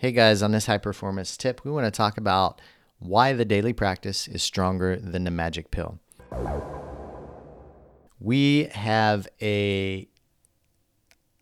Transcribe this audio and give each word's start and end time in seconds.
Hey 0.00 0.12
guys, 0.12 0.44
on 0.44 0.52
this 0.52 0.66
high 0.66 0.78
performance 0.78 1.36
tip, 1.36 1.64
we 1.64 1.72
want 1.72 1.84
to 1.84 1.90
talk 1.90 2.18
about 2.18 2.60
why 3.00 3.32
the 3.32 3.44
daily 3.44 3.72
practice 3.72 4.28
is 4.28 4.44
stronger 4.44 4.94
than 4.94 5.24
the 5.24 5.30
magic 5.32 5.72
pill. 5.72 5.98
We 8.20 8.66
have 8.66 9.26
a 9.42 10.08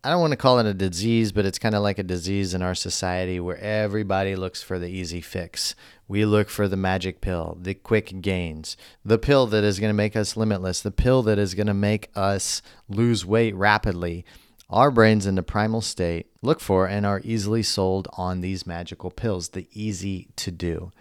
I 0.03 0.09
don't 0.09 0.23
want 0.23 0.31
to 0.31 0.39
call 0.39 0.59
it 0.59 0.65
a 0.65 0.73
disease, 0.73 1.33
but 1.33 1.45
it's 1.45 1.59
kind 1.59 1.75
of 1.75 1.83
like 1.83 1.99
a 1.99 2.03
disease 2.03 2.55
in 2.55 2.63
our 2.63 2.75
society 2.75 3.39
where 3.41 3.59
everybody 3.59 4.37
looks 4.37 4.63
for 4.63 4.79
the 4.79 4.89
easy 4.89 5.21
fix. 5.21 5.75
We 6.09 6.25
look 6.25 6.49
for 6.49 6.67
the 6.67 6.79
magic 6.79 7.21
pill, 7.21 7.59
the 7.61 7.75
quick 7.75 8.23
gains, 8.23 8.79
the 9.05 9.19
pill 9.19 9.47
that 9.49 9.65
is 9.65 9.79
going 9.79 9.91
to 9.91 9.95
make 9.95 10.17
us 10.17 10.35
limitless, 10.35 10.81
the 10.81 10.91
pill 10.91 11.23
that 11.25 11.39
is 11.39 11.53
going 11.53 11.67
to 11.67 11.75
make 11.75 12.09
us 12.15 12.63
lose 12.89 13.27
weight 13.27 13.55
rapidly 13.55 14.25
our 14.69 14.91
brains 14.91 15.27
in 15.27 15.37
the 15.37 15.43
primal 15.43 15.81
state 15.81 16.27
look 16.43 16.61
for 16.61 16.87
and 16.87 17.07
are 17.07 17.21
easily 17.25 17.63
sold 17.63 18.09
on 18.17 18.41
these 18.41 18.67
magical 18.67 19.11
pills, 19.11 19.51
the 19.51 19.69
easy 19.73 20.29
to 20.37 20.51
do. 20.51 20.93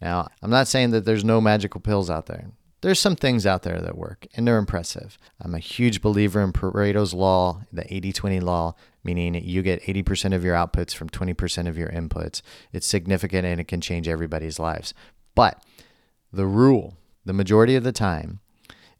Now, 0.00 0.28
I'm 0.42 0.50
not 0.50 0.68
saying 0.68 0.90
that 0.90 1.04
there's 1.04 1.24
no 1.24 1.40
magical 1.40 1.80
pills 1.80 2.10
out 2.10 2.26
there. 2.26 2.50
There's 2.80 2.98
some 2.98 3.14
things 3.14 3.46
out 3.46 3.62
there 3.62 3.80
that 3.80 3.96
work 3.96 4.26
and 4.34 4.46
they're 4.46 4.58
impressive. 4.58 5.16
I'm 5.40 5.54
a 5.54 5.60
huge 5.60 6.02
believer 6.02 6.40
in 6.40 6.52
Pareto's 6.52 7.14
law, 7.14 7.62
the 7.72 7.92
80 7.94 8.12
20 8.12 8.40
law, 8.40 8.74
meaning 9.04 9.36
you 9.36 9.62
get 9.62 9.82
80% 9.82 10.34
of 10.34 10.42
your 10.42 10.56
outputs 10.56 10.92
from 10.92 11.08
20% 11.08 11.68
of 11.68 11.78
your 11.78 11.90
inputs. 11.90 12.42
It's 12.72 12.86
significant 12.86 13.46
and 13.46 13.60
it 13.60 13.68
can 13.68 13.80
change 13.80 14.08
everybody's 14.08 14.58
lives. 14.58 14.94
But 15.36 15.62
the 16.32 16.46
rule, 16.46 16.96
the 17.24 17.32
majority 17.32 17.76
of 17.76 17.84
the 17.84 17.92
time, 17.92 18.40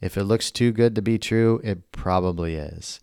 if 0.00 0.16
it 0.16 0.24
looks 0.24 0.52
too 0.52 0.70
good 0.70 0.94
to 0.94 1.02
be 1.02 1.18
true, 1.18 1.60
it 1.64 1.90
probably 1.90 2.54
is. 2.54 3.00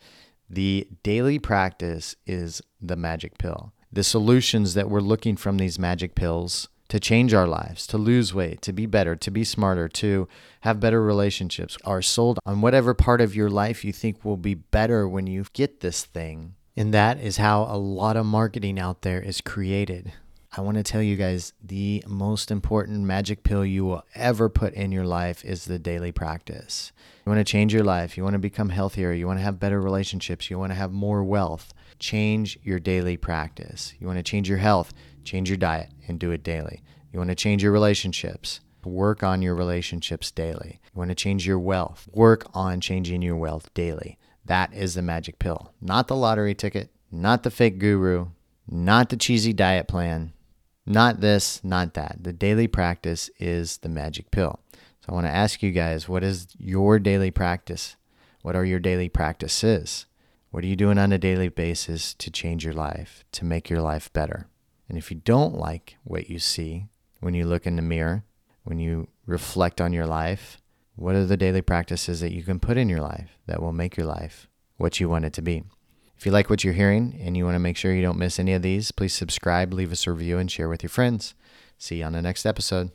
The 0.49 0.87
daily 1.03 1.37
practice 1.39 2.15
is 2.25 2.61
the 2.81 2.95
magic 2.95 3.37
pill. 3.37 3.73
The 3.91 4.03
solutions 4.03 4.73
that 4.73 4.89
we're 4.89 4.99
looking 4.99 5.35
from 5.35 5.57
these 5.57 5.77
magic 5.79 6.15
pills 6.15 6.69
to 6.89 6.99
change 6.99 7.33
our 7.33 7.47
lives, 7.47 7.85
to 7.87 7.97
lose 7.97 8.33
weight, 8.33 8.61
to 8.63 8.73
be 8.73 8.87
better, 8.87 9.15
to 9.15 9.31
be 9.31 9.43
smarter, 9.43 9.87
to 9.87 10.27
have 10.61 10.79
better 10.79 11.03
relationships 11.03 11.77
are 11.85 12.01
sold 12.01 12.39
on 12.45 12.61
whatever 12.61 12.93
part 12.93 13.21
of 13.21 13.35
your 13.35 13.49
life 13.49 13.85
you 13.85 13.93
think 13.93 14.25
will 14.25 14.37
be 14.37 14.55
better 14.55 15.07
when 15.07 15.27
you 15.27 15.45
get 15.53 15.81
this 15.81 16.03
thing. 16.03 16.55
And 16.75 16.93
that 16.93 17.19
is 17.19 17.37
how 17.37 17.63
a 17.63 17.77
lot 17.77 18.17
of 18.17 18.25
marketing 18.25 18.79
out 18.79 19.03
there 19.03 19.21
is 19.21 19.41
created. 19.41 20.13
I 20.59 20.61
want 20.61 20.75
to 20.75 20.83
tell 20.83 21.01
you 21.01 21.15
guys 21.15 21.53
the 21.63 22.03
most 22.05 22.51
important 22.51 23.05
magic 23.05 23.43
pill 23.43 23.63
you 23.63 23.85
will 23.85 24.03
ever 24.13 24.49
put 24.49 24.73
in 24.73 24.91
your 24.91 25.05
life 25.05 25.45
is 25.45 25.63
the 25.63 25.79
daily 25.79 26.11
practice. 26.11 26.91
You 27.25 27.29
want 27.29 27.39
to 27.39 27.49
change 27.49 27.73
your 27.73 27.85
life, 27.85 28.17
you 28.17 28.25
want 28.25 28.33
to 28.33 28.39
become 28.39 28.67
healthier, 28.67 29.13
you 29.13 29.25
want 29.25 29.39
to 29.39 29.43
have 29.43 29.57
better 29.57 29.79
relationships, 29.79 30.49
you 30.49 30.59
want 30.59 30.71
to 30.71 30.75
have 30.75 30.91
more 30.91 31.23
wealth. 31.23 31.73
Change 31.97 32.59
your 32.61 32.77
daily 32.77 33.15
practice. 33.15 33.93
You 34.01 34.07
want 34.07 34.19
to 34.19 34.23
change 34.23 34.49
your 34.49 34.57
health, 34.57 34.91
change 35.23 35.49
your 35.49 35.57
diet 35.57 35.91
and 36.09 36.19
do 36.19 36.31
it 36.31 36.43
daily. 36.43 36.83
You 37.13 37.19
want 37.19 37.29
to 37.29 37.35
change 37.35 37.63
your 37.63 37.71
relationships, 37.71 38.59
work 38.83 39.23
on 39.23 39.41
your 39.41 39.55
relationships 39.55 40.29
daily. 40.29 40.81
You 40.93 40.99
want 40.99 41.11
to 41.11 41.15
change 41.15 41.47
your 41.47 41.59
wealth, 41.59 42.09
work 42.11 42.45
on 42.53 42.81
changing 42.81 43.21
your 43.21 43.37
wealth 43.37 43.73
daily. 43.73 44.17
That 44.43 44.73
is 44.73 44.95
the 44.95 45.01
magic 45.01 45.39
pill, 45.39 45.71
not 45.79 46.09
the 46.09 46.17
lottery 46.17 46.53
ticket, 46.53 46.89
not 47.09 47.43
the 47.43 47.49
fake 47.49 47.79
guru, 47.79 48.31
not 48.67 49.07
the 49.07 49.15
cheesy 49.15 49.53
diet 49.53 49.87
plan 49.87 50.33
not 50.89 51.21
this, 51.21 51.63
not 51.63 51.93
that. 51.93 52.17
The 52.21 52.33
daily 52.33 52.67
practice 52.67 53.29
is 53.39 53.77
the 53.77 53.89
magic 53.89 54.31
pill. 54.31 54.59
So 54.73 55.09
I 55.09 55.13
want 55.13 55.27
to 55.27 55.31
ask 55.31 55.61
you 55.61 55.71
guys 55.71 56.09
what 56.09 56.23
is 56.23 56.47
your 56.57 56.97
daily 56.97 57.31
practice? 57.31 57.95
What 58.41 58.55
are 58.55 58.65
your 58.65 58.79
daily 58.79 59.07
practices? 59.07 60.07
What 60.51 60.63
are 60.63 60.67
you 60.67 60.75
doing 60.75 60.97
on 60.97 61.11
a 61.11 61.19
daily 61.19 61.49
basis 61.49 62.15
to 62.15 62.31
change 62.31 62.65
your 62.65 62.73
life, 62.73 63.23
to 63.33 63.45
make 63.45 63.69
your 63.69 63.81
life 63.81 64.11
better? 64.13 64.47
And 64.87 64.97
if 64.97 65.11
you 65.11 65.17
don't 65.17 65.53
like 65.53 65.97
what 66.03 66.27
you 66.29 66.39
see 66.39 66.87
when 67.19 67.35
you 67.35 67.45
look 67.45 67.67
in 67.67 67.75
the 67.75 67.83
mirror, 67.83 68.23
when 68.63 68.79
you 68.79 69.09
reflect 69.27 69.79
on 69.79 69.93
your 69.93 70.07
life, 70.07 70.59
what 70.95 71.15
are 71.15 71.25
the 71.25 71.37
daily 71.37 71.61
practices 71.61 72.19
that 72.21 72.33
you 72.33 72.41
can 72.41 72.59
put 72.59 72.77
in 72.77 72.89
your 72.89 73.01
life 73.01 73.37
that 73.45 73.61
will 73.61 73.71
make 73.71 73.95
your 73.95 74.07
life 74.07 74.47
what 74.77 74.99
you 74.99 75.07
want 75.07 75.25
it 75.25 75.33
to 75.33 75.41
be? 75.43 75.63
If 76.19 76.25
you 76.25 76.33
like 76.33 76.49
what 76.49 76.65
you're 76.65 76.73
hearing 76.73 77.17
and 77.23 77.37
you 77.37 77.45
want 77.45 77.55
to 77.55 77.59
make 77.59 77.77
sure 77.77 77.93
you 77.93 78.01
don't 78.01 78.17
miss 78.17 78.39
any 78.39 78.51
of 78.51 78.61
these, 78.61 78.91
please 78.91 79.13
subscribe, 79.13 79.73
leave 79.73 79.93
us 79.93 80.05
a 80.05 80.11
review, 80.11 80.37
and 80.37 80.51
share 80.51 80.67
with 80.67 80.83
your 80.83 80.89
friends. 80.89 81.33
See 81.77 81.99
you 81.99 82.03
on 82.03 82.11
the 82.11 82.21
next 82.21 82.45
episode. 82.45 82.91